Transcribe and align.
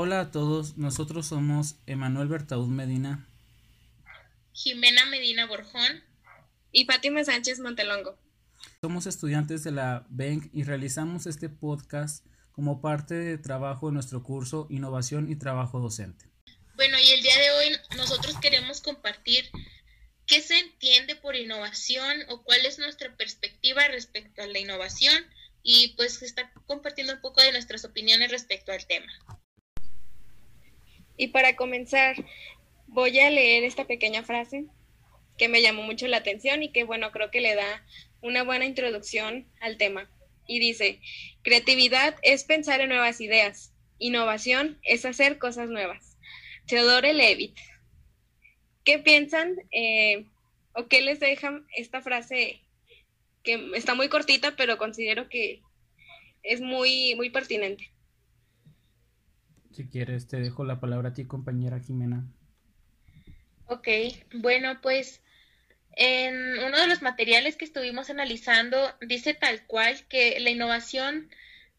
Hola 0.00 0.20
a 0.20 0.30
todos, 0.30 0.76
nosotros 0.76 1.26
somos 1.26 1.74
Emanuel 1.86 2.28
Bertaud 2.28 2.68
Medina, 2.68 3.28
Jimena 4.52 5.04
Medina 5.06 5.44
Borjón 5.46 6.04
y 6.70 6.84
Fátima 6.84 7.24
Sánchez 7.24 7.58
Montelongo. 7.58 8.16
Somos 8.80 9.06
estudiantes 9.08 9.64
de 9.64 9.72
la 9.72 10.06
BENC 10.08 10.50
y 10.54 10.62
realizamos 10.62 11.26
este 11.26 11.48
podcast 11.48 12.24
como 12.52 12.80
parte 12.80 13.14
de 13.14 13.38
trabajo 13.38 13.88
de 13.88 13.94
nuestro 13.94 14.22
curso 14.22 14.68
Innovación 14.70 15.32
y 15.32 15.34
Trabajo 15.34 15.80
Docente. 15.80 16.26
Bueno, 16.76 16.96
y 16.96 17.10
el 17.10 17.22
día 17.22 17.36
de 17.36 17.50
hoy 17.50 17.76
nosotros 17.96 18.36
queremos 18.40 18.80
compartir 18.80 19.50
qué 20.26 20.40
se 20.42 20.60
entiende 20.60 21.16
por 21.16 21.34
innovación 21.34 22.18
o 22.28 22.44
cuál 22.44 22.64
es 22.66 22.78
nuestra 22.78 23.16
perspectiva 23.16 23.88
respecto 23.88 24.42
a 24.42 24.46
la 24.46 24.60
innovación 24.60 25.26
y 25.64 25.94
pues 25.96 26.22
está 26.22 26.52
compartiendo 26.66 27.14
un 27.14 27.20
poco 27.20 27.42
de 27.42 27.50
nuestras 27.50 27.84
opiniones 27.84 28.30
respecto 28.30 28.70
al 28.70 28.86
tema. 28.86 29.12
Y 31.18 31.28
para 31.28 31.56
comenzar, 31.56 32.16
voy 32.86 33.18
a 33.18 33.30
leer 33.30 33.64
esta 33.64 33.86
pequeña 33.86 34.22
frase 34.22 34.64
que 35.36 35.48
me 35.48 35.60
llamó 35.60 35.82
mucho 35.82 36.06
la 36.06 36.18
atención 36.18 36.62
y 36.62 36.70
que 36.70 36.84
bueno, 36.84 37.10
creo 37.10 37.30
que 37.30 37.40
le 37.40 37.54
da 37.54 37.84
una 38.22 38.44
buena 38.44 38.64
introducción 38.64 39.46
al 39.60 39.76
tema. 39.76 40.08
Y 40.46 40.60
dice, 40.60 41.00
creatividad 41.42 42.16
es 42.22 42.44
pensar 42.44 42.80
en 42.80 42.88
nuevas 42.88 43.20
ideas, 43.20 43.74
innovación 43.98 44.78
es 44.84 45.04
hacer 45.04 45.38
cosas 45.38 45.68
nuevas. 45.68 46.16
Theodore 46.66 47.12
Levitt. 47.12 47.56
¿Qué 48.84 48.98
piensan 49.00 49.56
eh, 49.72 50.24
o 50.72 50.86
qué 50.86 51.02
les 51.02 51.20
dejan 51.20 51.66
esta 51.74 52.00
frase 52.00 52.60
que 53.42 53.70
está 53.74 53.94
muy 53.94 54.08
cortita, 54.08 54.54
pero 54.56 54.78
considero 54.78 55.28
que 55.28 55.62
es 56.42 56.60
muy, 56.60 57.14
muy 57.16 57.30
pertinente? 57.30 57.90
Si 59.78 59.86
quieres, 59.86 60.26
te 60.26 60.38
dejo 60.40 60.64
la 60.64 60.80
palabra 60.80 61.10
a 61.10 61.14
ti, 61.14 61.24
compañera 61.24 61.78
Jimena. 61.78 62.26
Ok, 63.66 63.86
bueno, 64.34 64.80
pues 64.82 65.22
en 65.92 66.34
uno 66.64 66.80
de 66.80 66.88
los 66.88 67.00
materiales 67.00 67.54
que 67.54 67.64
estuvimos 67.64 68.10
analizando 68.10 68.92
dice 69.02 69.34
tal 69.34 69.64
cual 69.68 70.04
que 70.08 70.40
la 70.40 70.50
innovación 70.50 71.30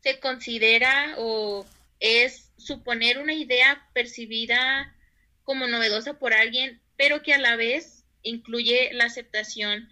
se 0.01 0.21
considera 0.21 1.15
o 1.17 1.65
es 1.99 2.53
suponer 2.55 3.17
una 3.19 3.33
idea 3.33 3.85
percibida 3.91 4.95
como 5.43 5.67
novedosa 5.67 6.19
por 6.19 6.31
alguien, 6.33 6.79
pero 6.95 7.21
que 7.21 7.33
a 7.33 7.37
la 7.37 7.57
vez 7.57 8.05
incluye 8.23 8.93
la 8.93 9.07
aceptación 9.07 9.89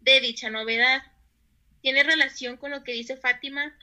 de 0.00 0.20
dicha 0.20 0.48
novedad. 0.48 1.02
Tiene 1.82 2.04
relación 2.04 2.56
con 2.56 2.70
lo 2.70 2.84
que 2.84 2.92
dice 2.92 3.16
Fátima, 3.16 3.76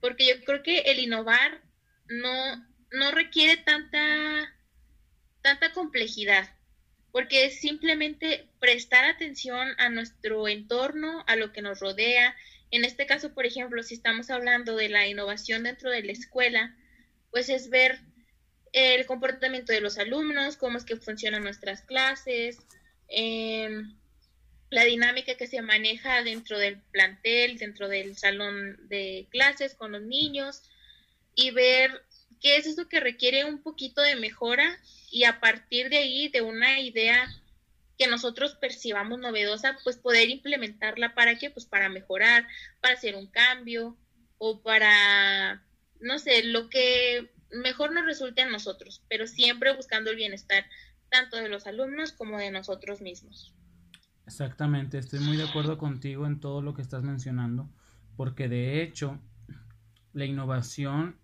porque 0.00 0.26
yo 0.26 0.44
creo 0.44 0.64
que 0.64 0.80
el 0.80 0.98
innovar 0.98 1.62
no 2.08 2.68
no 2.92 3.10
requiere 3.10 3.56
tanta, 3.58 4.54
tanta 5.42 5.72
complejidad, 5.72 6.48
porque 7.12 7.46
es 7.46 7.60
simplemente 7.60 8.48
prestar 8.60 9.04
atención 9.04 9.68
a 9.78 9.88
nuestro 9.88 10.48
entorno, 10.48 11.24
a 11.26 11.36
lo 11.36 11.52
que 11.52 11.62
nos 11.62 11.80
rodea. 11.80 12.36
En 12.70 12.84
este 12.84 13.06
caso, 13.06 13.34
por 13.34 13.46
ejemplo, 13.46 13.82
si 13.82 13.94
estamos 13.94 14.30
hablando 14.30 14.76
de 14.76 14.88
la 14.88 15.06
innovación 15.06 15.64
dentro 15.64 15.90
de 15.90 16.02
la 16.02 16.12
escuela, 16.12 16.76
pues 17.30 17.48
es 17.48 17.70
ver 17.70 18.00
el 18.72 19.06
comportamiento 19.06 19.72
de 19.72 19.80
los 19.80 19.98
alumnos, 19.98 20.56
cómo 20.56 20.78
es 20.78 20.84
que 20.84 20.96
funcionan 20.96 21.42
nuestras 21.42 21.82
clases, 21.82 22.58
em, 23.08 23.96
la 24.70 24.84
dinámica 24.84 25.34
que 25.34 25.48
se 25.48 25.62
maneja 25.62 26.22
dentro 26.22 26.58
del 26.58 26.80
plantel, 26.92 27.58
dentro 27.58 27.88
del 27.88 28.16
salón 28.16 28.78
de 28.88 29.26
clases 29.30 29.74
con 29.74 29.92
los 29.92 30.02
niños 30.02 30.62
y 31.34 31.50
ver 31.50 32.04
qué 32.40 32.56
es 32.56 32.66
eso 32.66 32.88
que 32.88 33.00
requiere 33.00 33.44
un 33.44 33.62
poquito 33.62 34.00
de 34.02 34.16
mejora 34.16 34.78
y 35.10 35.24
a 35.24 35.40
partir 35.40 35.90
de 35.90 35.98
ahí, 35.98 36.28
de 36.28 36.42
una 36.42 36.80
idea 36.80 37.28
que 37.98 38.06
nosotros 38.06 38.54
percibamos 38.54 39.18
novedosa, 39.18 39.76
pues 39.84 39.96
poder 39.98 40.30
implementarla 40.30 41.14
para 41.14 41.36
qué, 41.38 41.50
pues 41.50 41.66
para 41.66 41.88
mejorar, 41.90 42.46
para 42.80 42.94
hacer 42.94 43.14
un 43.14 43.26
cambio 43.26 43.96
o 44.38 44.62
para, 44.62 45.62
no 46.00 46.18
sé, 46.18 46.44
lo 46.44 46.70
que 46.70 47.30
mejor 47.52 47.92
nos 47.92 48.06
resulte 48.06 48.42
a 48.42 48.48
nosotros, 48.48 49.02
pero 49.08 49.26
siempre 49.26 49.76
buscando 49.76 50.10
el 50.10 50.16
bienestar 50.16 50.64
tanto 51.10 51.36
de 51.36 51.48
los 51.48 51.66
alumnos 51.66 52.12
como 52.12 52.38
de 52.38 52.50
nosotros 52.50 53.02
mismos. 53.02 53.52
Exactamente, 54.26 54.96
estoy 54.96 55.18
muy 55.18 55.36
de 55.36 55.42
acuerdo 55.42 55.76
contigo 55.76 56.26
en 56.26 56.40
todo 56.40 56.62
lo 56.62 56.72
que 56.72 56.82
estás 56.82 57.02
mencionando, 57.02 57.68
porque 58.16 58.48
de 58.48 58.82
hecho 58.82 59.20
la 60.12 60.24
innovación 60.24 61.18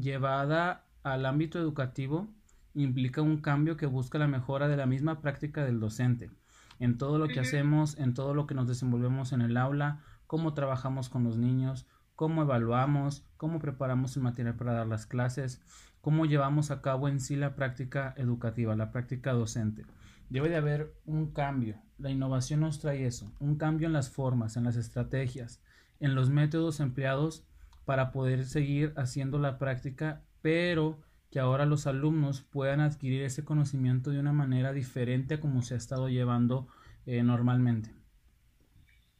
llevada 0.00 0.84
al 1.02 1.26
ámbito 1.26 1.58
educativo 1.58 2.28
implica 2.74 3.22
un 3.22 3.38
cambio 3.38 3.76
que 3.76 3.86
busca 3.86 4.18
la 4.18 4.28
mejora 4.28 4.68
de 4.68 4.76
la 4.76 4.86
misma 4.86 5.20
práctica 5.20 5.64
del 5.64 5.80
docente, 5.80 6.30
en 6.78 6.98
todo 6.98 7.18
lo 7.18 7.28
que 7.28 7.40
hacemos, 7.40 7.98
en 7.98 8.14
todo 8.14 8.34
lo 8.34 8.46
que 8.46 8.54
nos 8.54 8.68
desenvolvemos 8.68 9.32
en 9.32 9.40
el 9.40 9.56
aula, 9.56 10.00
cómo 10.26 10.54
trabajamos 10.54 11.08
con 11.08 11.24
los 11.24 11.38
niños, 11.38 11.86
cómo 12.14 12.42
evaluamos, 12.42 13.24
cómo 13.36 13.58
preparamos 13.58 14.16
el 14.16 14.22
material 14.22 14.54
para 14.54 14.72
dar 14.72 14.86
las 14.86 15.06
clases, 15.06 15.60
cómo 16.00 16.26
llevamos 16.26 16.70
a 16.70 16.82
cabo 16.82 17.08
en 17.08 17.20
sí 17.20 17.36
la 17.36 17.56
práctica 17.56 18.14
educativa, 18.16 18.76
la 18.76 18.92
práctica 18.92 19.32
docente. 19.32 19.84
Debe 20.30 20.48
de 20.48 20.56
haber 20.56 20.94
un 21.06 21.32
cambio. 21.32 21.76
La 21.96 22.10
innovación 22.10 22.60
nos 22.60 22.78
trae 22.78 23.06
eso, 23.06 23.32
un 23.40 23.56
cambio 23.56 23.86
en 23.86 23.92
las 23.92 24.10
formas, 24.10 24.56
en 24.56 24.64
las 24.64 24.76
estrategias, 24.76 25.60
en 26.00 26.14
los 26.14 26.30
métodos 26.30 26.80
empleados 26.80 27.44
para 27.88 28.12
poder 28.12 28.44
seguir 28.44 28.92
haciendo 28.98 29.38
la 29.38 29.58
práctica, 29.58 30.22
pero 30.42 31.00
que 31.30 31.38
ahora 31.38 31.64
los 31.64 31.86
alumnos 31.86 32.42
puedan 32.42 32.80
adquirir 32.80 33.22
ese 33.22 33.46
conocimiento 33.46 34.10
de 34.10 34.18
una 34.18 34.34
manera 34.34 34.74
diferente 34.74 35.36
a 35.36 35.40
como 35.40 35.62
se 35.62 35.72
ha 35.72 35.78
estado 35.78 36.10
llevando 36.10 36.68
eh, 37.06 37.22
normalmente. 37.22 37.88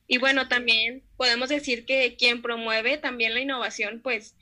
Y 0.06 0.18
bueno, 0.18 0.48
también 0.48 1.02
podemos 1.16 1.48
decir 1.48 1.86
que 1.86 2.16
quien 2.18 2.42
promueve 2.42 2.98
también 2.98 3.32
la 3.32 3.40
innovación, 3.40 4.02
pues 4.02 4.36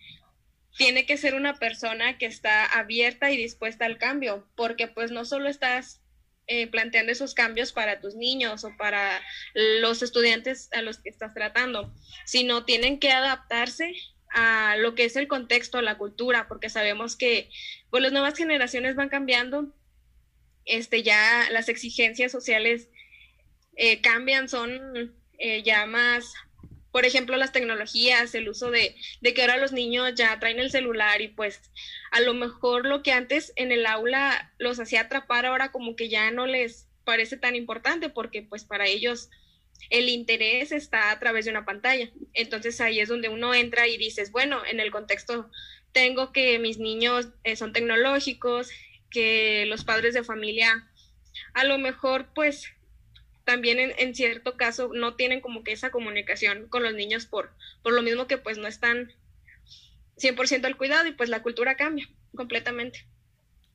tiene 0.76 1.06
que 1.06 1.18
ser 1.18 1.36
una 1.36 1.54
persona 1.54 2.18
que 2.18 2.26
está 2.26 2.64
abierta 2.64 3.30
y 3.30 3.36
dispuesta 3.36 3.86
al 3.86 3.96
cambio, 3.96 4.48
porque 4.56 4.88
pues 4.88 5.12
no 5.12 5.24
solo 5.24 5.48
estás 5.48 6.02
eh, 6.48 6.66
planteando 6.66 7.12
esos 7.12 7.32
cambios 7.32 7.70
para 7.70 8.00
tus 8.00 8.16
niños 8.16 8.64
o 8.64 8.76
para 8.76 9.22
los 9.54 10.02
estudiantes 10.02 10.68
a 10.72 10.82
los 10.82 10.98
que 10.98 11.10
estás 11.10 11.32
tratando, 11.32 11.94
sino 12.24 12.64
tienen 12.64 12.98
que 12.98 13.12
adaptarse 13.12 13.94
a 14.38 14.76
lo 14.76 14.94
que 14.94 15.06
es 15.06 15.16
el 15.16 15.28
contexto, 15.28 15.80
la 15.80 15.96
cultura, 15.96 16.46
porque 16.46 16.68
sabemos 16.68 17.16
que 17.16 17.48
pues, 17.88 18.02
las 18.02 18.12
nuevas 18.12 18.36
generaciones 18.36 18.94
van 18.94 19.08
cambiando, 19.08 19.74
este, 20.66 21.02
ya 21.02 21.48
las 21.50 21.70
exigencias 21.70 22.32
sociales 22.32 22.90
eh, 23.76 24.02
cambian, 24.02 24.50
son 24.50 25.16
eh, 25.38 25.62
ya 25.62 25.86
más, 25.86 26.34
por 26.92 27.06
ejemplo, 27.06 27.38
las 27.38 27.52
tecnologías, 27.52 28.34
el 28.34 28.50
uso 28.50 28.70
de, 28.70 28.94
de 29.22 29.32
que 29.32 29.40
ahora 29.40 29.56
los 29.56 29.72
niños 29.72 30.12
ya 30.14 30.38
traen 30.38 30.60
el 30.60 30.70
celular 30.70 31.22
y 31.22 31.28
pues 31.28 31.62
a 32.10 32.20
lo 32.20 32.34
mejor 32.34 32.84
lo 32.84 33.02
que 33.02 33.12
antes 33.12 33.54
en 33.56 33.72
el 33.72 33.86
aula 33.86 34.52
los 34.58 34.78
hacía 34.78 35.02
atrapar 35.02 35.46
ahora 35.46 35.72
como 35.72 35.96
que 35.96 36.10
ya 36.10 36.30
no 36.30 36.46
les 36.46 36.88
parece 37.04 37.38
tan 37.38 37.56
importante 37.56 38.10
porque 38.10 38.42
pues 38.42 38.64
para 38.64 38.86
ellos 38.86 39.30
el 39.90 40.08
interés 40.08 40.72
está 40.72 41.10
a 41.10 41.18
través 41.18 41.44
de 41.44 41.50
una 41.50 41.64
pantalla. 41.64 42.10
Entonces 42.34 42.80
ahí 42.80 43.00
es 43.00 43.08
donde 43.08 43.28
uno 43.28 43.54
entra 43.54 43.86
y 43.88 43.96
dices, 43.96 44.32
bueno, 44.32 44.60
en 44.70 44.80
el 44.80 44.90
contexto 44.90 45.50
tengo 45.92 46.32
que 46.32 46.58
mis 46.58 46.78
niños 46.78 47.28
eh, 47.44 47.56
son 47.56 47.72
tecnológicos, 47.72 48.70
que 49.10 49.64
los 49.66 49.84
padres 49.84 50.14
de 50.14 50.24
familia 50.24 50.88
a 51.54 51.64
lo 51.64 51.78
mejor 51.78 52.28
pues 52.34 52.68
también 53.44 53.78
en, 53.96 54.14
cierto 54.14 54.56
caso 54.56 54.90
no 54.92 55.14
tienen 55.14 55.40
como 55.40 55.62
que 55.62 55.72
esa 55.72 55.90
comunicación 55.90 56.66
con 56.68 56.82
los 56.82 56.94
niños 56.94 57.26
por, 57.26 57.52
por 57.82 57.92
lo 57.92 58.02
mismo 58.02 58.26
que 58.26 58.38
pues 58.38 58.58
no 58.58 58.66
están 58.66 59.12
100% 60.18 60.64
al 60.64 60.76
cuidado 60.76 61.06
y 61.06 61.12
pues 61.12 61.28
la 61.28 61.42
cultura 61.42 61.76
cambia 61.76 62.08
completamente. 62.34 63.06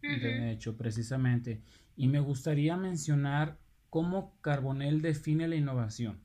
De 0.02 0.52
hecho, 0.52 0.76
precisamente. 0.76 1.62
Y 1.96 2.08
me 2.08 2.20
gustaría 2.20 2.76
mencionar 2.76 3.58
cómo 3.92 4.40
Carbonell 4.42 5.02
define 5.02 5.50
la 5.50 5.58
innovación. 5.58 6.24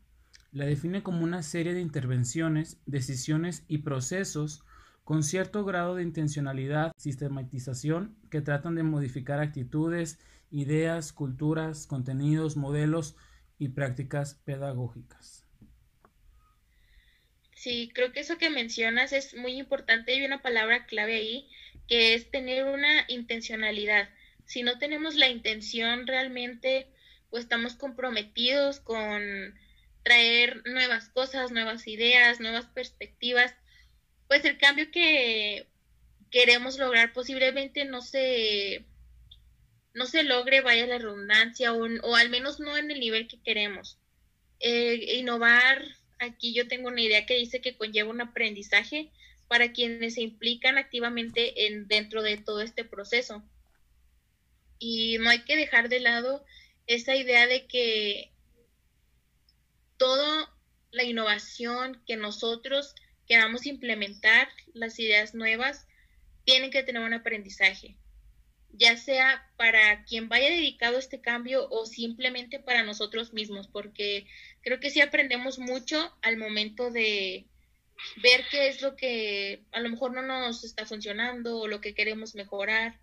La 0.53 0.65
define 0.65 1.03
como 1.03 1.25
una 1.25 1.43
serie 1.43 1.75
de 1.75 1.81
intervenciones, 1.81 2.79
decisiones 2.87 3.65
y 3.67 3.79
procesos 3.79 4.63
con 5.03 5.25
cierto 5.25 5.65
grado 5.65 5.97
de 5.97 6.05
intencionalidad, 6.05 6.93
sistematización, 6.97 8.17
que 8.31 8.41
tratan 8.41 8.77
de 8.77 8.85
modificar 8.85 9.41
actitudes, 9.41 10.21
ideas, 10.53 11.13
culturas, 11.13 11.89
contenidos, 11.89 12.57
modelos 12.57 13.17
y 13.59 13.71
prácticas 13.71 14.35
pedagógicas. 14.45 15.45
Sí, 17.53 17.91
creo 17.93 18.13
que 18.13 18.21
eso 18.21 18.39
que 18.39 18.49
mencionas 18.49 19.13
es 19.13 19.35
muy 19.35 19.59
importante 19.59 20.15
y 20.15 20.25
una 20.25 20.41
palabra 20.41 20.87
clave 20.87 21.17
ahí, 21.17 21.49
que 21.89 22.15
es 22.15 22.31
tener 22.31 22.65
una 22.65 23.07
intencionalidad. 23.09 24.09
Si 24.45 24.63
no 24.63 24.79
tenemos 24.79 25.17
la 25.17 25.29
intención 25.29 26.07
realmente 26.07 26.87
pues 27.31 27.45
estamos 27.45 27.75
comprometidos 27.75 28.81
con 28.81 29.23
traer 30.03 30.63
nuevas 30.67 31.09
cosas, 31.09 31.51
nuevas 31.51 31.87
ideas, 31.89 32.41
nuevas 32.41 32.67
perspectivas, 32.67 33.55
pues 34.29 34.45
el 34.45 34.59
cambio 34.59 34.91
que, 34.91 35.67
queremos 36.31 36.79
lograr 36.79 37.13
posiblemente 37.13 37.85
no 37.85 38.03
se 38.03 38.85
no 39.95 40.05
se 40.05 40.25
logre, 40.25 40.61
vaya 40.61 40.87
la 40.87 40.99
redundancia, 40.99 41.73
o, 41.73 41.87
o 42.03 42.17
al 42.17 42.29
menos 42.29 42.61
no 42.61 42.77
en 42.77 42.91
el 42.91 43.01
nivel 43.01 43.29
que 43.29 43.41
queremos. 43.41 43.99
Eh, 44.61 45.17
innovar, 45.17 45.83
aquí 46.19 46.53
yo 46.53 46.69
tengo 46.69 46.89
una 46.89 47.01
idea 47.01 47.25
que 47.25 47.37
dice 47.39 47.63
que 47.63 47.79
conlleva 47.79 48.11
un 48.11 48.21
aprendizaje 48.21 49.11
para 49.49 49.73
quienes 49.73 50.15
se 50.15 50.21
implican 50.21 50.77
activamente 50.77 51.67
en, 51.67 51.89
dentro 51.89 52.23
de 52.23 52.37
todo 52.37 52.61
este 52.61 52.85
proceso. 52.85 53.43
Y 54.79 55.17
no 55.17 55.31
hay 55.31 55.45
que 55.45 55.57
dejar 55.57 55.89
de 55.89 56.01
lado 56.01 56.45
esa 56.87 57.15
idea 57.15 57.47
de 57.47 57.67
que 57.67 58.33
toda 59.97 60.53
la 60.91 61.05
innovación 61.05 62.03
que 62.07 62.17
nosotros 62.17 62.95
queramos 63.27 63.67
implementar, 63.67 64.49
las 64.73 64.99
ideas 64.99 65.35
nuevas, 65.35 65.87
tienen 66.45 66.71
que 66.71 66.83
tener 66.83 67.03
un 67.03 67.15
aprendizaje 67.15 67.97
ya 68.79 68.97
sea 68.97 69.49
para 69.57 70.05
quien 70.05 70.29
vaya 70.29 70.51
dedicado 70.51 70.97
a 70.97 71.01
este 71.01 71.21
cambio 71.21 71.69
o 71.71 71.87
simplemente 71.87 72.59
para 72.59 72.83
nosotros 72.83 73.33
mismos, 73.33 73.69
porque 73.69 74.27
creo 74.63 74.81
que 74.81 74.91
sí 74.91 75.01
aprendemos 75.01 75.59
mucho 75.59 76.15
al 76.23 76.37
momento 76.37 76.91
de 76.91 77.47
ver 78.23 78.45
qué 78.51 78.69
es 78.69 78.83
lo 78.83 78.97
que 78.97 79.65
a 79.73 79.81
lo 79.81 79.89
mejor 79.89 80.13
no 80.13 80.23
nos 80.23 80.65
está 80.65 80.85
funcionando 80.85 81.59
o 81.59 81.69
lo 81.69 81.81
que 81.81 81.95
queremos 81.95 82.35
mejorar. 82.35 82.99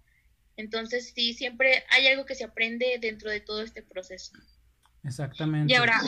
Entonces, 0.55 1.13
sí, 1.15 1.33
siempre 1.33 1.83
hay 1.89 2.07
algo 2.07 2.25
que 2.25 2.35
se 2.35 2.43
aprende 2.43 2.97
dentro 3.01 3.29
de 3.29 3.39
todo 3.39 3.61
este 3.61 3.81
proceso. 3.81 4.33
Exactamente. 5.03 5.71
Y 5.71 5.75
ahora, 5.75 5.99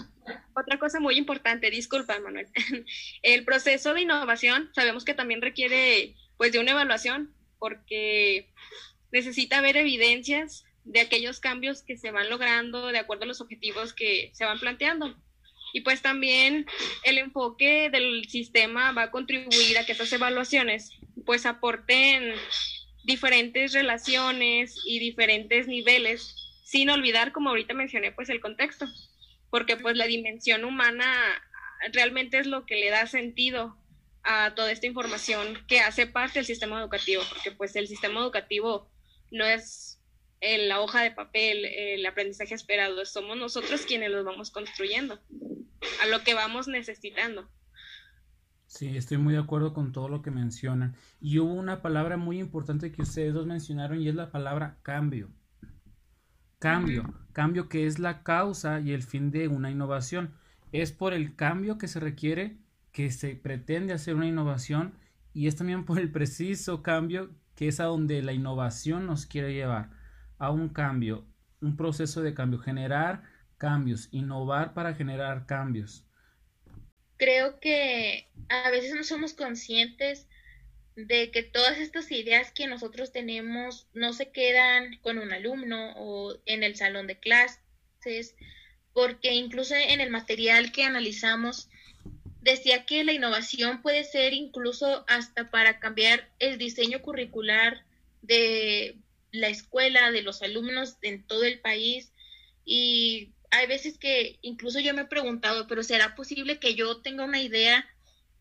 otra 0.55 0.79
cosa 0.79 0.99
muy 0.99 1.17
importante, 1.17 1.69
disculpa, 1.69 2.19
Manuel. 2.19 2.47
El 3.21 3.43
proceso 3.43 3.93
de 3.93 4.01
innovación 4.01 4.69
sabemos 4.73 5.03
que 5.03 5.13
también 5.13 5.41
requiere 5.41 6.15
pues 6.37 6.51
de 6.51 6.59
una 6.59 6.71
evaluación, 6.71 7.33
porque 7.59 8.51
necesita 9.11 9.61
ver 9.61 9.77
evidencias 9.77 10.65
de 10.83 11.01
aquellos 11.01 11.39
cambios 11.39 11.81
que 11.81 11.97
se 11.97 12.11
van 12.11 12.29
logrando 12.29 12.87
de 12.87 12.99
acuerdo 12.99 13.23
a 13.23 13.27
los 13.27 13.41
objetivos 13.41 13.93
que 13.93 14.31
se 14.33 14.45
van 14.45 14.59
planteando. 14.59 15.15
Y 15.73 15.81
pues 15.81 16.01
también 16.01 16.65
el 17.03 17.17
enfoque 17.17 17.89
del 17.89 18.29
sistema 18.29 18.91
va 18.93 19.03
a 19.03 19.11
contribuir 19.11 19.77
a 19.77 19.85
que 19.85 19.91
estas 19.91 20.13
evaluaciones 20.13 20.91
pues 21.25 21.45
aporten 21.45 22.33
diferentes 23.05 23.73
relaciones 23.73 24.75
y 24.85 24.99
diferentes 24.99 25.67
niveles, 25.67 26.35
sin 26.63 26.89
olvidar, 26.89 27.31
como 27.31 27.49
ahorita 27.49 27.73
mencioné, 27.73 28.11
pues 28.11 28.29
el 28.29 28.41
contexto, 28.41 28.87
porque 29.49 29.77
pues 29.77 29.95
la 29.95 30.07
dimensión 30.07 30.65
humana 30.65 31.05
realmente 31.93 32.39
es 32.39 32.47
lo 32.47 32.65
que 32.65 32.75
le 32.75 32.89
da 32.89 33.05
sentido 33.05 33.77
a 34.23 34.55
toda 34.55 34.71
esta 34.71 34.87
información 34.87 35.63
que 35.67 35.81
hace 35.81 36.07
parte 36.07 36.39
del 36.39 36.45
sistema 36.45 36.79
educativo, 36.79 37.21
porque 37.29 37.51
pues 37.51 37.75
el 37.75 37.87
sistema 37.87 38.19
educativo 38.21 38.89
no 39.31 39.45
es 39.45 40.01
la 40.41 40.81
hoja 40.81 41.01
de 41.01 41.11
papel, 41.11 41.65
el 41.65 42.05
aprendizaje 42.05 42.55
esperado, 42.55 43.05
somos 43.05 43.37
nosotros 43.37 43.81
quienes 43.85 44.11
lo 44.11 44.23
vamos 44.23 44.51
construyendo, 44.51 45.19
a 46.01 46.07
lo 46.07 46.23
que 46.23 46.33
vamos 46.33 46.67
necesitando. 46.67 47.49
Sí, 48.75 48.97
estoy 48.97 49.17
muy 49.17 49.33
de 49.33 49.39
acuerdo 49.39 49.73
con 49.73 49.93
todo 49.93 50.09
lo 50.09 50.21
que 50.21 50.31
mencionan. 50.31 50.95
Y 51.21 51.39
hubo 51.39 51.53
una 51.53 51.81
palabra 51.81 52.17
muy 52.17 52.39
importante 52.39 52.91
que 52.91 53.03
ustedes 53.03 53.33
dos 53.33 53.47
mencionaron 53.47 54.01
y 54.01 54.09
es 54.09 54.15
la 54.15 54.31
palabra 54.31 54.79
cambio. 54.81 55.29
Cambio, 56.59 57.05
cambio 57.31 57.69
que 57.69 57.87
es 57.87 57.99
la 57.99 58.21
causa 58.21 58.81
y 58.81 58.91
el 58.91 59.01
fin 59.01 59.31
de 59.31 59.47
una 59.47 59.71
innovación. 59.71 60.33
Es 60.73 60.91
por 60.91 61.13
el 61.13 61.37
cambio 61.37 61.77
que 61.77 61.87
se 61.87 62.01
requiere 62.01 62.57
que 62.91 63.11
se 63.11 63.37
pretende 63.37 63.93
hacer 63.93 64.13
una 64.13 64.27
innovación 64.27 64.95
y 65.31 65.47
es 65.47 65.55
también 65.55 65.85
por 65.85 65.97
el 65.97 66.11
preciso 66.11 66.83
cambio 66.83 67.29
que 67.55 67.69
es 67.69 67.79
a 67.79 67.85
donde 67.85 68.21
la 68.23 68.33
innovación 68.33 69.05
nos 69.05 69.25
quiere 69.25 69.53
llevar, 69.53 69.91
a 70.37 70.51
un 70.51 70.67
cambio, 70.67 71.23
un 71.61 71.77
proceso 71.77 72.21
de 72.21 72.33
cambio, 72.33 72.59
generar 72.59 73.23
cambios, 73.57 74.09
innovar 74.11 74.73
para 74.73 74.93
generar 74.95 75.45
cambios. 75.45 76.05
Creo 77.17 77.59
que 77.59 78.27
a 78.49 78.69
veces 78.69 78.93
no 78.93 79.03
somos 79.03 79.33
conscientes 79.33 80.27
de 80.95 81.31
que 81.31 81.43
todas 81.43 81.77
estas 81.77 82.11
ideas 82.11 82.51
que 82.51 82.67
nosotros 82.67 83.11
tenemos 83.11 83.87
no 83.93 84.13
se 84.13 84.31
quedan 84.31 84.97
con 85.01 85.17
un 85.17 85.33
alumno 85.33 85.93
o 85.97 86.37
en 86.45 86.63
el 86.63 86.75
salón 86.75 87.07
de 87.07 87.19
clases, 87.19 88.35
porque 88.93 89.33
incluso 89.33 89.75
en 89.75 89.99
el 89.99 90.09
material 90.09 90.71
que 90.71 90.83
analizamos 90.83 91.69
decía 92.41 92.85
que 92.85 93.03
la 93.03 93.11
innovación 93.11 93.81
puede 93.81 94.03
ser 94.03 94.33
incluso 94.33 95.03
hasta 95.07 95.49
para 95.49 95.79
cambiar 95.79 96.29
el 96.39 96.57
diseño 96.57 97.01
curricular 97.01 97.83
de 98.21 98.95
la 99.31 99.47
escuela, 99.47 100.11
de 100.11 100.21
los 100.21 100.41
alumnos 100.41 100.97
en 101.01 101.23
todo 101.23 101.43
el 101.43 101.59
país. 101.59 102.11
Y 102.63 103.31
hay 103.51 103.67
veces 103.67 103.97
que 103.97 104.37
incluso 104.41 104.79
yo 104.79 104.93
me 104.93 105.03
he 105.03 105.07
preguntado, 105.07 105.67
pero 105.67 105.83
¿será 105.83 106.15
posible 106.15 106.59
que 106.59 106.75
yo 106.75 107.01
tenga 107.01 107.23
una 107.25 107.41
idea 107.41 107.87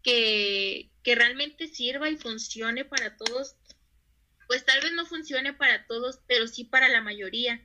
que, 0.02 0.90
que 1.02 1.14
realmente 1.14 1.68
sirva 1.68 2.10
y 2.10 2.16
funcione 2.16 2.84
para 2.84 3.16
todos? 3.16 3.56
Pues 4.46 4.64
tal 4.64 4.80
vez 4.82 4.92
no 4.92 5.06
funcione 5.06 5.52
para 5.52 5.86
todos, 5.86 6.20
pero 6.26 6.46
sí 6.46 6.64
para 6.64 6.88
la 6.88 7.00
mayoría. 7.00 7.62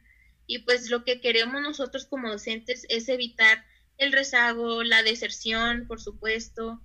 Y 0.47 0.59
pues 0.59 0.89
lo 0.89 1.03
que 1.03 1.21
queremos 1.21 1.62
nosotros 1.62 2.06
como 2.06 2.30
docentes 2.30 2.86
es 2.89 3.09
evitar 3.09 3.65
el 3.97 4.12
rezago, 4.12 4.83
la 4.83 5.03
deserción, 5.03 5.86
por 5.88 6.01
supuesto. 6.01 6.81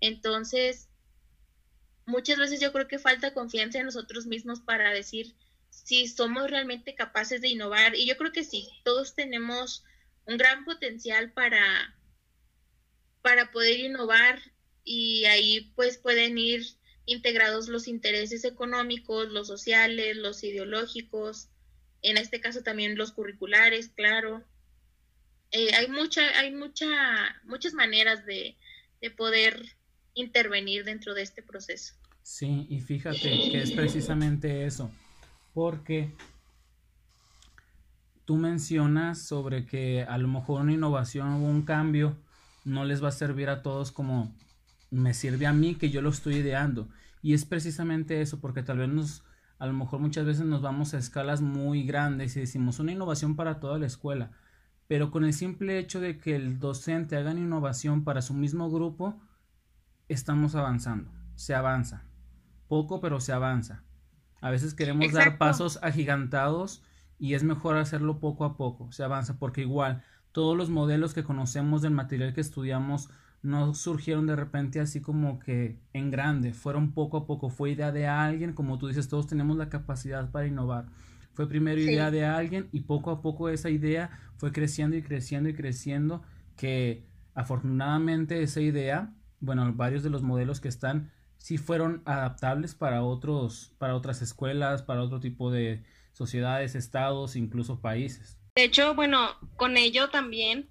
Entonces, 0.00 0.88
muchas 2.06 2.38
veces 2.38 2.60
yo 2.60 2.72
creo 2.72 2.88
que 2.88 2.98
falta 2.98 3.34
confianza 3.34 3.78
en 3.78 3.86
nosotros 3.86 4.26
mismos 4.26 4.60
para 4.60 4.90
decir 4.90 5.34
si 5.70 6.08
somos 6.08 6.50
realmente 6.50 6.94
capaces 6.94 7.40
de 7.40 7.48
innovar. 7.48 7.94
Y 7.94 8.06
yo 8.06 8.16
creo 8.16 8.32
que 8.32 8.44
sí, 8.44 8.68
todos 8.84 9.14
tenemos 9.14 9.84
un 10.26 10.36
gran 10.36 10.64
potencial 10.64 11.32
para, 11.32 11.94
para 13.22 13.50
poder 13.50 13.80
innovar 13.80 14.40
y 14.84 15.24
ahí 15.24 15.72
pues 15.74 15.98
pueden 15.98 16.38
ir 16.38 16.64
integrados 17.06 17.68
los 17.68 17.88
intereses 17.88 18.44
económicos, 18.44 19.28
los 19.28 19.46
sociales, 19.46 20.16
los 20.16 20.42
ideológicos, 20.42 21.48
en 22.02 22.18
este 22.18 22.40
caso 22.40 22.62
también 22.62 22.96
los 22.96 23.12
curriculares, 23.12 23.88
claro. 23.88 24.44
Eh, 25.50 25.74
hay 25.74 25.88
mucha, 25.88 26.22
hay 26.38 26.52
mucha, 26.52 26.86
muchas 27.44 27.74
maneras 27.74 28.24
de, 28.26 28.56
poder 29.18 29.76
intervenir 30.14 30.82
dentro 30.84 31.12
de 31.12 31.20
este 31.20 31.42
proceso. 31.42 31.92
Sí, 32.22 32.66
y 32.70 32.80
fíjate 32.80 33.20
que 33.20 33.60
es 33.60 33.70
precisamente 33.72 34.64
eso, 34.64 34.90
porque 35.52 36.10
tú 38.24 38.36
mencionas 38.36 39.18
sobre 39.18 39.66
que 39.66 40.02
a 40.02 40.18
lo 40.18 40.28
mejor 40.28 40.62
una 40.62 40.72
innovación 40.72 41.28
o 41.28 41.38
un 41.38 41.62
cambio 41.62 42.16
no 42.64 42.84
les 42.84 43.02
va 43.02 43.08
a 43.08 43.12
servir 43.12 43.48
a 43.48 43.62
todos 43.62 43.92
como 43.92 44.34
me 44.90 45.14
sirve 45.14 45.46
a 45.46 45.52
mí 45.52 45.74
que 45.74 45.90
yo 45.90 46.02
lo 46.02 46.10
estoy 46.10 46.36
ideando. 46.36 46.88
Y 47.22 47.34
es 47.34 47.44
precisamente 47.44 48.20
eso, 48.20 48.40
porque 48.40 48.62
tal 48.62 48.78
vez 48.78 48.88
nos, 48.88 49.22
a 49.58 49.66
lo 49.66 49.72
mejor 49.72 50.00
muchas 50.00 50.24
veces 50.24 50.44
nos 50.44 50.62
vamos 50.62 50.94
a 50.94 50.98
escalas 50.98 51.40
muy 51.40 51.84
grandes 51.84 52.36
y 52.36 52.40
decimos 52.40 52.78
una 52.78 52.92
innovación 52.92 53.36
para 53.36 53.60
toda 53.60 53.78
la 53.78 53.86
escuela 53.86 54.30
pero 54.86 55.10
con 55.10 55.24
el 55.24 55.32
simple 55.32 55.78
hecho 55.78 56.00
de 56.00 56.18
que 56.18 56.36
el 56.36 56.58
docente 56.58 57.16
haga 57.16 57.32
innovación 57.32 58.04
para 58.04 58.22
su 58.22 58.34
mismo 58.34 58.70
grupo, 58.70 59.20
estamos 60.08 60.54
avanzando, 60.54 61.10
se 61.34 61.54
avanza, 61.54 62.04
poco 62.68 63.00
pero 63.00 63.20
se 63.20 63.32
avanza. 63.32 63.82
A 64.40 64.50
veces 64.50 64.74
queremos 64.74 65.12
dar 65.12 65.38
pasos 65.38 65.78
agigantados 65.82 66.82
y 67.24 67.32
es 67.32 67.42
mejor 67.42 67.78
hacerlo 67.78 68.20
poco 68.20 68.44
a 68.44 68.54
poco, 68.58 68.92
se 68.92 69.02
avanza, 69.02 69.38
porque 69.38 69.62
igual 69.62 70.02
todos 70.30 70.54
los 70.54 70.68
modelos 70.68 71.14
que 71.14 71.24
conocemos 71.24 71.80
del 71.80 71.92
material 71.92 72.34
que 72.34 72.42
estudiamos 72.42 73.08
no 73.40 73.72
surgieron 73.72 74.26
de 74.26 74.36
repente 74.36 74.78
así 74.78 75.00
como 75.00 75.38
que 75.38 75.80
en 75.94 76.10
grande, 76.10 76.52
fueron 76.52 76.92
poco 76.92 77.16
a 77.16 77.26
poco, 77.26 77.48
fue 77.48 77.70
idea 77.70 77.92
de 77.92 78.06
alguien, 78.06 78.52
como 78.52 78.76
tú 78.76 78.88
dices, 78.88 79.08
todos 79.08 79.26
tenemos 79.26 79.56
la 79.56 79.70
capacidad 79.70 80.30
para 80.30 80.46
innovar. 80.46 80.84
Fue 81.32 81.48
primero 81.48 81.80
idea 81.80 82.10
de 82.10 82.26
alguien 82.26 82.68
y 82.72 82.80
poco 82.80 83.10
a 83.10 83.22
poco 83.22 83.48
esa 83.48 83.70
idea 83.70 84.10
fue 84.36 84.52
creciendo 84.52 84.94
y 84.94 85.02
creciendo 85.02 85.48
y 85.48 85.54
creciendo 85.54 86.20
que 86.56 87.06
afortunadamente 87.32 88.42
esa 88.42 88.60
idea, 88.60 89.14
bueno, 89.40 89.72
varios 89.72 90.02
de 90.02 90.10
los 90.10 90.22
modelos 90.22 90.60
que 90.60 90.68
están 90.68 91.10
sí 91.38 91.56
fueron 91.56 92.02
adaptables 92.04 92.74
para 92.74 93.02
otros 93.02 93.74
para 93.78 93.96
otras 93.96 94.20
escuelas, 94.20 94.82
para 94.82 95.02
otro 95.02 95.20
tipo 95.20 95.50
de 95.50 95.84
sociedades, 96.14 96.74
estados, 96.74 97.36
incluso 97.36 97.80
países. 97.80 98.38
De 98.54 98.64
hecho, 98.64 98.94
bueno, 98.94 99.36
con 99.56 99.76
ello 99.76 100.08
también 100.08 100.70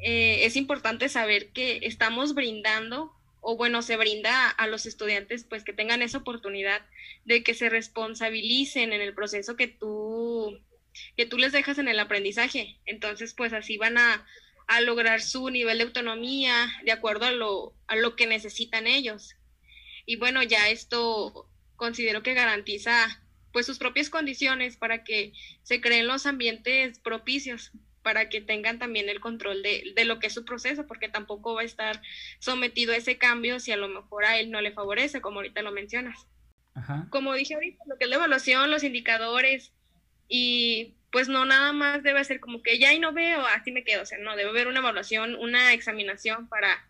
eh, 0.00 0.44
es 0.44 0.56
importante 0.56 1.08
saber 1.08 1.52
que 1.52 1.78
estamos 1.82 2.34
brindando 2.34 3.12
o 3.40 3.56
bueno, 3.56 3.82
se 3.82 3.96
brinda 3.96 4.50
a 4.50 4.66
los 4.66 4.86
estudiantes 4.86 5.44
pues 5.44 5.64
que 5.64 5.72
tengan 5.72 6.02
esa 6.02 6.18
oportunidad 6.18 6.84
de 7.24 7.42
que 7.42 7.54
se 7.54 7.68
responsabilicen 7.68 8.92
en 8.92 9.00
el 9.00 9.14
proceso 9.14 9.56
que 9.56 9.66
tú, 9.66 10.60
que 11.16 11.26
tú 11.26 11.38
les 11.38 11.52
dejas 11.52 11.78
en 11.78 11.88
el 11.88 11.98
aprendizaje. 11.98 12.78
Entonces, 12.86 13.34
pues 13.34 13.52
así 13.52 13.78
van 13.78 13.98
a, 13.98 14.26
a 14.68 14.80
lograr 14.80 15.20
su 15.20 15.50
nivel 15.50 15.78
de 15.78 15.84
autonomía 15.84 16.70
de 16.84 16.92
acuerdo 16.92 17.26
a 17.26 17.32
lo, 17.32 17.74
a 17.88 17.96
lo 17.96 18.14
que 18.14 18.26
necesitan 18.26 18.86
ellos. 18.86 19.36
Y 20.06 20.16
bueno, 20.16 20.42
ya 20.42 20.68
esto 20.68 21.48
considero 21.76 22.22
que 22.22 22.34
garantiza 22.34 23.21
pues 23.52 23.66
sus 23.66 23.78
propias 23.78 24.10
condiciones 24.10 24.76
para 24.76 25.04
que 25.04 25.32
se 25.62 25.80
creen 25.80 26.06
los 26.06 26.26
ambientes 26.26 26.98
propicios 26.98 27.72
para 28.02 28.28
que 28.28 28.40
tengan 28.40 28.78
también 28.78 29.08
el 29.08 29.20
control 29.20 29.62
de, 29.62 29.92
de, 29.94 30.04
lo 30.04 30.18
que 30.18 30.26
es 30.26 30.34
su 30.34 30.44
proceso, 30.44 30.86
porque 30.86 31.08
tampoco 31.08 31.54
va 31.54 31.62
a 31.62 31.64
estar 31.64 32.02
sometido 32.40 32.92
a 32.92 32.96
ese 32.96 33.16
cambio 33.16 33.60
si 33.60 33.72
a 33.72 33.76
lo 33.76 33.88
mejor 33.88 34.24
a 34.24 34.38
él 34.38 34.50
no 34.50 34.60
le 34.60 34.72
favorece, 34.72 35.20
como 35.20 35.38
ahorita 35.38 35.62
lo 35.62 35.72
mencionas. 35.72 36.26
Como 37.10 37.34
dije 37.34 37.54
ahorita, 37.54 37.84
lo 37.86 37.98
que 37.98 38.04
es 38.04 38.10
la 38.10 38.16
evaluación, 38.16 38.70
los 38.70 38.82
indicadores, 38.82 39.72
y 40.26 40.94
pues 41.10 41.28
no 41.28 41.44
nada 41.44 41.72
más 41.72 42.02
debe 42.02 42.24
ser 42.24 42.40
como 42.40 42.62
que 42.62 42.78
ya 42.78 42.94
y 42.94 42.98
no 42.98 43.12
veo, 43.12 43.46
así 43.46 43.70
me 43.70 43.84
quedo, 43.84 44.02
o 44.02 44.06
sea, 44.06 44.18
no, 44.18 44.34
debe 44.34 44.50
haber 44.50 44.66
una 44.66 44.80
evaluación, 44.80 45.36
una 45.36 45.74
examinación 45.74 46.48
para 46.48 46.88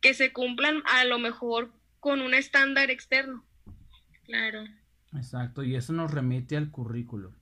que 0.00 0.14
se 0.14 0.32
cumplan 0.32 0.82
a 0.86 1.04
lo 1.04 1.18
mejor 1.18 1.72
con 2.00 2.20
un 2.20 2.34
estándar 2.34 2.90
externo. 2.90 3.44
Claro. 4.24 4.64
Exacto, 5.14 5.64
y 5.64 5.74
eso 5.74 5.92
nos 5.92 6.10
remite 6.10 6.56
al 6.56 6.70
currículo. 6.70 7.34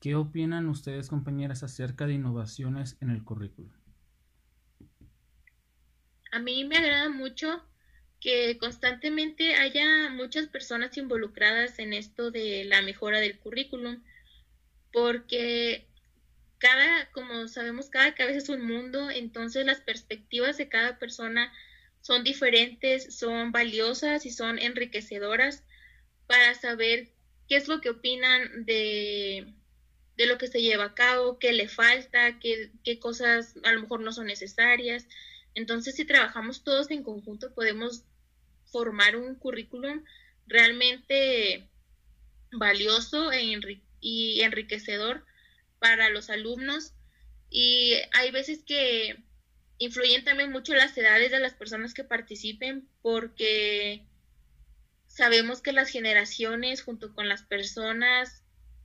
¿Qué 0.00 0.14
opinan 0.14 0.68
ustedes, 0.68 1.08
compañeras, 1.08 1.62
acerca 1.62 2.06
de 2.06 2.14
innovaciones 2.14 2.96
en 3.00 3.10
el 3.10 3.24
currículo? 3.24 3.70
A 6.32 6.38
mí 6.38 6.64
me 6.64 6.76
agrada 6.76 7.08
mucho 7.08 7.62
que 8.20 8.58
constantemente 8.58 9.56
haya 9.56 10.10
muchas 10.10 10.46
personas 10.46 10.96
involucradas 10.96 11.78
en 11.78 11.92
esto 11.92 12.30
de 12.30 12.64
la 12.64 12.82
mejora 12.82 13.18
del 13.18 13.38
currículum, 13.38 14.02
porque 14.92 15.86
cada, 16.58 17.10
como 17.12 17.48
sabemos, 17.48 17.90
cada 17.90 18.14
cabeza 18.14 18.38
es 18.38 18.48
un 18.48 18.66
mundo, 18.66 19.10
entonces 19.10 19.66
las 19.66 19.80
perspectivas 19.80 20.58
de 20.58 20.68
cada 20.68 20.98
persona 20.98 21.52
son 22.02 22.22
diferentes, 22.22 23.16
son 23.16 23.52
valiosas 23.52 24.24
y 24.26 24.30
son 24.30 24.58
enriquecedoras 24.58 25.64
para 26.30 26.54
saber 26.54 27.08
qué 27.48 27.56
es 27.56 27.66
lo 27.66 27.80
que 27.80 27.90
opinan 27.90 28.64
de, 28.64 29.52
de 30.16 30.26
lo 30.26 30.38
que 30.38 30.46
se 30.46 30.62
lleva 30.62 30.84
a 30.84 30.94
cabo, 30.94 31.40
qué 31.40 31.52
le 31.52 31.66
falta, 31.66 32.38
qué, 32.38 32.70
qué 32.84 33.00
cosas 33.00 33.56
a 33.64 33.72
lo 33.72 33.80
mejor 33.80 33.98
no 33.98 34.12
son 34.12 34.28
necesarias. 34.28 35.08
Entonces, 35.56 35.96
si 35.96 36.04
trabajamos 36.04 36.62
todos 36.62 36.88
en 36.92 37.02
conjunto, 37.02 37.52
podemos 37.52 38.04
formar 38.66 39.16
un 39.16 39.34
currículum 39.34 40.04
realmente 40.46 41.68
valioso 42.52 43.32
e 43.32 43.58
y 44.00 44.42
enriquecedor 44.42 45.26
para 45.80 46.10
los 46.10 46.30
alumnos. 46.30 46.92
Y 47.50 47.94
hay 48.12 48.30
veces 48.30 48.62
que 48.64 49.16
influyen 49.78 50.22
también 50.22 50.52
mucho 50.52 50.74
las 50.74 50.96
edades 50.96 51.32
de 51.32 51.40
las 51.40 51.54
personas 51.54 51.92
que 51.92 52.04
participen 52.04 52.88
porque 53.02 54.06
sabemos 55.10 55.60
que 55.60 55.72
las 55.72 55.90
generaciones 55.90 56.82
junto 56.82 57.12
con 57.14 57.28
las 57.28 57.42
personas 57.42 58.44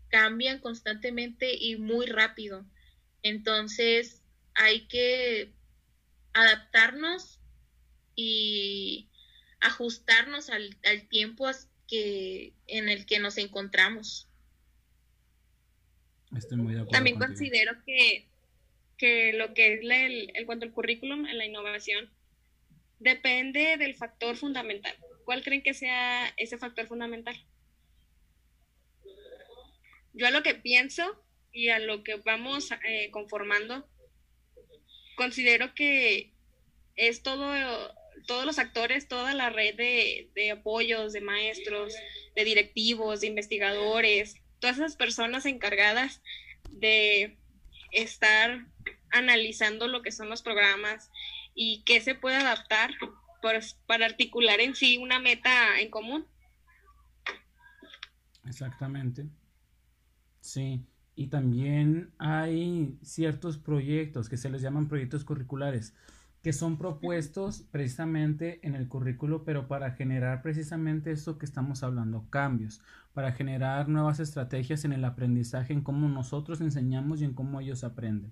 cambian 0.09 0.59
constantemente 0.59 1.55
y 1.55 1.77
muy 1.77 2.07
rápido. 2.07 2.65
Entonces 3.21 4.23
hay 4.55 4.87
que 4.87 5.53
adaptarnos 6.33 7.39
y 8.15 9.07
ajustarnos 9.59 10.49
al, 10.49 10.75
tiempo 11.09 11.47
que, 11.87 12.53
en 12.67 12.89
el 12.89 13.05
que 13.05 13.19
nos 13.19 13.37
encontramos. 13.37 14.27
Estoy 16.35 16.57
muy 16.57 16.73
de 16.73 16.81
acuerdo. 16.81 16.91
También 16.91 17.19
considero 17.19 17.73
que, 17.85 18.27
que 18.97 19.33
lo 19.33 19.53
que 19.53 19.75
es 19.75 19.79
el, 19.81 20.31
el, 20.33 20.45
cuanto 20.47 20.65
al 20.65 20.71
currículum 20.71 21.27
en 21.27 21.37
la 21.37 21.45
innovación 21.45 22.09
depende 22.99 23.77
del 23.77 23.93
factor 23.95 24.35
fundamental. 24.35 24.95
¿Cuál 25.25 25.43
creen 25.43 25.63
que 25.63 25.73
sea 25.73 26.33
ese 26.37 26.57
factor 26.57 26.87
fundamental? 26.87 27.35
Yo 30.13 30.27
a 30.27 30.31
lo 30.31 30.43
que 30.43 30.55
pienso 30.55 31.21
y 31.51 31.69
a 31.69 31.79
lo 31.79 32.03
que 32.03 32.15
vamos 32.15 32.71
eh, 32.87 33.09
conformando, 33.11 33.85
considero 35.17 35.73
que 35.73 36.31
es 36.95 37.23
todo 37.23 37.53
todos 38.25 38.45
los 38.45 38.59
actores, 38.59 39.07
toda 39.07 39.33
la 39.33 39.49
red 39.49 39.75
de, 39.75 40.51
apoyos, 40.51 41.13
de 41.13 41.21
maestros, 41.21 41.93
de 42.35 42.43
directivos, 42.43 43.21
de 43.21 43.27
investigadores, 43.27 44.35
todas 44.59 44.77
esas 44.77 44.95
personas 44.95 45.45
encargadas 45.45 46.21
de 46.69 47.37
estar 47.91 48.65
analizando 49.11 49.87
lo 49.87 50.01
que 50.01 50.11
son 50.11 50.29
los 50.29 50.41
programas 50.41 51.11
y 51.53 51.83
qué 51.85 52.01
se 52.01 52.15
puede 52.15 52.37
adaptar 52.37 52.91
para 53.85 54.05
articular 54.05 54.59
en 54.59 54.75
sí 54.75 54.97
una 54.97 55.19
meta 55.19 55.79
en 55.79 55.89
común. 55.89 56.25
Exactamente. 58.45 59.27
Sí, 60.41 60.85
y 61.15 61.27
también 61.27 62.11
hay 62.17 62.97
ciertos 63.01 63.57
proyectos 63.57 64.29
que 64.29 64.37
se 64.37 64.49
les 64.49 64.61
llaman 64.61 64.87
proyectos 64.87 65.23
curriculares 65.23 65.93
que 66.45 66.53
son 66.53 66.77
propuestos 66.77 67.63
precisamente 67.71 68.59
en 68.61 68.75
el 68.75 68.87
currículo, 68.87 69.43
pero 69.43 69.67
para 69.67 69.89
generar 69.93 70.43
precisamente 70.43 71.09
esto 71.09 71.39
que 71.39 71.45
estamos 71.47 71.81
hablando, 71.81 72.29
cambios, 72.29 72.81
para 73.15 73.31
generar 73.31 73.89
nuevas 73.89 74.19
estrategias 74.19 74.85
en 74.85 74.93
el 74.93 75.05
aprendizaje, 75.05 75.73
en 75.73 75.81
cómo 75.81 76.07
nosotros 76.07 76.61
enseñamos 76.61 77.19
y 77.19 77.25
en 77.25 77.33
cómo 77.33 77.61
ellos 77.61 77.83
aprenden. 77.83 78.31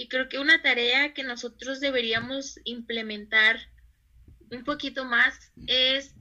Y 0.00 0.08
creo 0.08 0.30
que 0.30 0.38
una 0.38 0.62
tarea 0.62 1.12
que 1.12 1.24
nosotros 1.24 1.78
deberíamos 1.78 2.58
implementar 2.64 3.60
un 4.50 4.64
poquito 4.64 5.04
más 5.04 5.52
es 5.66 6.14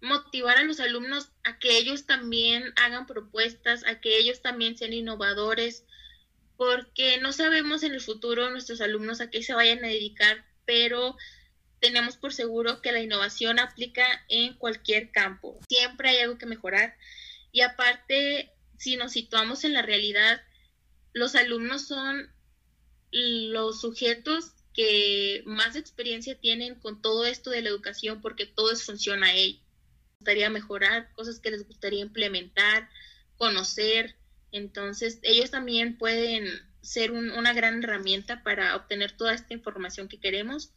motivar 0.00 0.56
a 0.56 0.62
los 0.62 0.80
alumnos 0.80 1.28
a 1.44 1.58
que 1.58 1.76
ellos 1.76 2.06
también 2.06 2.72
hagan 2.76 3.06
propuestas, 3.06 3.84
a 3.84 4.00
que 4.00 4.16
ellos 4.16 4.40
también 4.40 4.78
sean 4.78 4.94
innovadores, 4.94 5.84
porque 6.56 7.18
no 7.18 7.32
sabemos 7.32 7.82
en 7.82 7.92
el 7.92 8.00
futuro 8.00 8.48
nuestros 8.48 8.80
alumnos 8.80 9.20
a 9.20 9.28
qué 9.28 9.42
se 9.42 9.52
vayan 9.52 9.84
a 9.84 9.88
dedicar, 9.88 10.46
pero 10.64 11.14
tenemos 11.80 12.16
por 12.16 12.32
seguro 12.32 12.80
que 12.80 12.92
la 12.92 13.00
innovación 13.00 13.58
aplica 13.58 14.06
en 14.30 14.54
cualquier 14.54 15.10
campo. 15.10 15.60
Siempre 15.68 16.08
hay 16.08 16.18
algo 16.20 16.38
que 16.38 16.46
mejorar. 16.46 16.96
Y 17.52 17.60
aparte, 17.60 18.54
si 18.78 18.96
nos 18.96 19.12
situamos 19.12 19.64
en 19.64 19.74
la 19.74 19.82
realidad, 19.82 20.42
los 21.12 21.34
alumnos 21.34 21.86
son 21.86 22.31
los 23.12 23.80
sujetos 23.80 24.52
que 24.74 25.42
más 25.46 25.76
experiencia 25.76 26.38
tienen 26.38 26.74
con 26.76 27.00
todo 27.02 27.24
esto 27.24 27.50
de 27.50 27.62
la 27.62 27.68
educación 27.68 28.20
porque 28.20 28.46
todo 28.46 28.72
es 28.72 28.84
funciona 28.84 29.28
a 29.28 29.34
ellos. 29.34 29.62
Gustaría 30.18 30.50
mejorar, 30.50 31.12
cosas 31.14 31.38
que 31.38 31.50
les 31.50 31.66
gustaría 31.66 32.00
implementar, 32.00 32.88
conocer, 33.36 34.16
entonces, 34.52 35.18
ellos 35.22 35.50
también 35.50 35.96
pueden 35.96 36.46
ser 36.82 37.10
una 37.10 37.54
gran 37.54 37.82
herramienta 37.82 38.42
para 38.42 38.76
obtener 38.76 39.16
toda 39.16 39.34
esta 39.34 39.54
información 39.54 40.08
que 40.08 40.20
queremos 40.20 40.72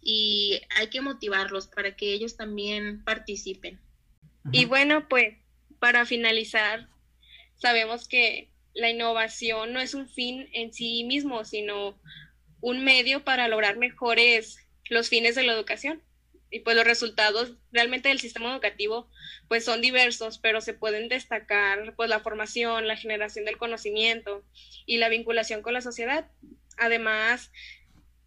y 0.00 0.60
hay 0.70 0.88
que 0.88 1.00
motivarlos 1.00 1.68
para 1.68 1.96
que 1.96 2.12
ellos 2.12 2.36
también 2.36 3.04
participen. 3.04 3.80
Y 4.52 4.64
bueno, 4.64 5.08
pues 5.08 5.38
para 5.78 6.04
finalizar, 6.04 6.88
sabemos 7.56 8.08
que 8.08 8.50
la 8.74 8.90
innovación 8.90 9.72
no 9.72 9.80
es 9.80 9.94
un 9.94 10.08
fin 10.08 10.48
en 10.52 10.72
sí 10.72 11.04
mismo, 11.04 11.44
sino 11.44 11.98
un 12.60 12.84
medio 12.84 13.24
para 13.24 13.48
lograr 13.48 13.76
mejores 13.76 14.58
los 14.90 15.08
fines 15.08 15.34
de 15.34 15.44
la 15.44 15.52
educación 15.52 16.02
y 16.50 16.60
pues 16.60 16.76
los 16.76 16.84
resultados 16.84 17.54
realmente 17.72 18.08
del 18.08 18.20
sistema 18.20 18.52
educativo 18.52 19.08
pues 19.48 19.64
son 19.64 19.80
diversos, 19.80 20.38
pero 20.38 20.60
se 20.60 20.72
pueden 20.72 21.08
destacar 21.08 21.94
pues 21.96 22.08
la 22.08 22.20
formación, 22.20 22.86
la 22.86 22.96
generación 22.96 23.44
del 23.44 23.58
conocimiento 23.58 24.44
y 24.86 24.98
la 24.98 25.08
vinculación 25.08 25.62
con 25.62 25.74
la 25.74 25.80
sociedad. 25.80 26.30
Además, 26.76 27.50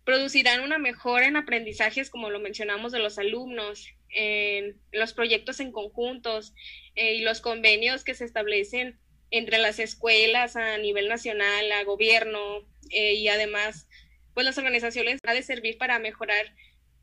producirán 0.03 0.61
una 0.61 0.77
mejora 0.77 1.27
en 1.27 1.37
aprendizajes, 1.37 2.09
como 2.09 2.29
lo 2.29 2.39
mencionamos, 2.39 2.91
de 2.91 2.99
los 2.99 3.17
alumnos, 3.17 3.87
en 4.09 4.79
los 4.91 5.13
proyectos 5.13 5.59
en 5.59 5.71
conjuntos 5.71 6.53
eh, 6.95 7.15
y 7.15 7.21
los 7.21 7.41
convenios 7.41 8.03
que 8.03 8.13
se 8.13 8.25
establecen 8.25 8.99
entre 9.31 9.57
las 9.57 9.79
escuelas 9.79 10.55
a 10.55 10.77
nivel 10.77 11.07
nacional, 11.07 11.71
a 11.71 11.83
gobierno 11.83 12.67
eh, 12.91 13.13
y 13.13 13.27
además, 13.27 13.87
pues 14.33 14.45
las 14.45 14.57
organizaciones 14.57 15.19
ha 15.23 15.33
de 15.33 15.43
servir 15.43 15.77
para 15.77 15.99
mejorar 15.99 16.53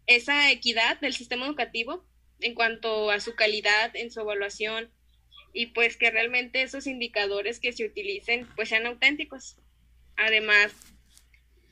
esa 0.07 0.51
equidad 0.51 1.01
del 1.01 1.15
sistema 1.15 1.47
educativo 1.47 2.05
en 2.41 2.55
cuanto 2.55 3.11
a 3.11 3.21
su 3.21 3.35
calidad 3.35 3.95
en 3.95 4.11
su 4.11 4.21
evaluación 4.21 4.91
y 5.53 5.67
pues 5.67 5.97
que 5.97 6.11
realmente 6.11 6.63
esos 6.63 6.87
indicadores 6.87 7.61
que 7.61 7.73
se 7.73 7.85
utilicen 7.85 8.49
pues 8.57 8.69
sean 8.69 8.87
auténticos. 8.87 9.57
Además, 10.17 10.73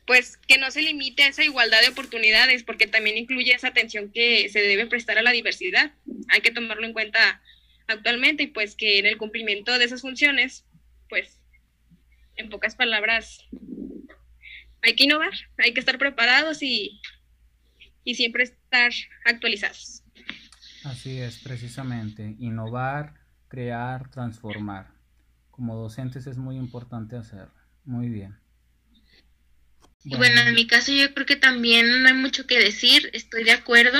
pues 0.06 0.37
que 0.37 0.59
no 0.59 0.71
se 0.71 0.82
limite 0.82 1.25
a 1.25 1.28
esa 1.28 1.44
igualdad 1.44 1.80
de 1.80 1.88
oportunidades 1.88 2.62
porque 2.64 2.87
también 2.87 3.16
incluye 3.16 3.52
esa 3.52 3.68
atención 3.68 4.11
que 4.12 4.49
se 4.49 4.61
debe 4.61 4.87
prestar 4.87 5.18
a 5.18 5.23
la 5.23 5.32
diversidad. 5.32 5.92
Hay 6.28 6.40
que 6.40 6.52
tomarlo 6.52 6.87
en 6.87 6.92
cuenta 6.92 7.42
actualmente 7.92 8.44
y 8.44 8.46
pues 8.49 8.76
que 8.76 8.99
en 8.99 9.06
el 9.06 9.18
cumplimiento 9.18 9.78
de 9.78 9.84
esas 9.84 10.00
funciones, 10.00 10.66
pues 11.08 11.40
en 12.37 12.49
pocas 12.50 12.75
palabras, 12.75 13.49
hay 14.82 14.96
que 14.96 15.04
innovar, 15.04 15.32
hay 15.58 15.72
que 15.75 15.80
estar 15.80 15.99
preparados 15.99 16.62
y 16.62 17.00
y 18.04 18.14
siempre 18.14 18.44
estar 18.44 18.92
actualizados. 19.25 20.02
Así 20.84 21.20
es, 21.20 21.38
precisamente. 21.38 22.34
Innovar, 22.38 23.14
crear, 23.49 24.11
transformar. 24.11 24.92
Como 25.50 25.76
docentes 25.76 26.26
es 26.26 26.37
muy 26.37 26.56
importante 26.56 27.16
hacerlo. 27.16 27.54
Muy 27.84 28.08
bien. 28.08 28.38
Bueno. 30.04 30.18
bueno, 30.18 30.40
en 30.40 30.54
mi 30.54 30.66
caso 30.66 30.92
yo 30.92 31.14
creo 31.14 31.26
que 31.26 31.37
también 31.37 32.02
no 32.02 32.08
hay 32.08 32.14
mucho 32.14 32.46
que 32.46 32.58
decir, 32.58 33.11
estoy 33.12 33.44
de 33.44 33.52
acuerdo. 33.52 33.99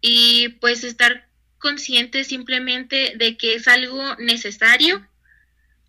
Y 0.00 0.50
pues 0.60 0.84
estar 0.84 1.28
consciente 1.64 2.24
simplemente 2.24 3.14
de 3.16 3.38
que 3.38 3.54
es 3.54 3.68
algo 3.68 4.16
necesario, 4.16 5.08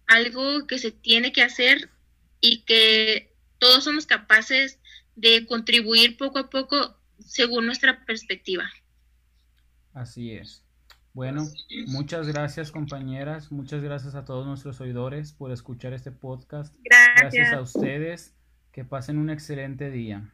algo 0.08 0.68
que 0.68 0.80
se 0.80 0.92
tiene 0.92 1.34
que 1.34 1.44
hacer 1.44 1.90
y 2.40 2.62
que 2.62 3.30
todos 3.60 3.84
somos 3.84 4.06
capaces 4.06 4.80
de 5.18 5.46
contribuir 5.46 6.16
poco 6.16 6.40
a 6.40 6.50
poco 6.50 6.98
según 7.20 7.66
nuestra 7.66 8.06
perspectiva. 8.06 8.64
Así 9.94 10.32
es. 10.32 10.64
Bueno, 11.12 11.46
muchas 11.88 12.26
gracias 12.30 12.72
compañeras, 12.72 13.52
muchas 13.52 13.84
gracias 13.84 14.16
a 14.16 14.24
todos 14.24 14.48
nuestros 14.48 14.80
oidores 14.80 15.34
por 15.34 15.52
escuchar 15.52 15.92
este 15.92 16.14
podcast. 16.14 16.74
Gracias, 16.86 17.34
gracias 17.34 17.54
a 17.54 17.60
ustedes, 17.60 18.34
que 18.72 18.86
pasen 18.86 19.18
un 19.18 19.30
excelente 19.30 19.92
día. 19.92 20.34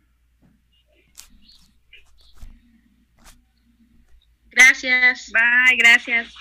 Gracias. 4.62 5.32
Bye, 5.32 5.76
gracias. 5.78 6.34